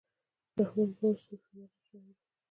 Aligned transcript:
رحمان 0.57 0.89
بابا 1.01 1.09
صوفیانه 1.25 1.69
شاعر 1.87 2.03
وو. 2.17 2.29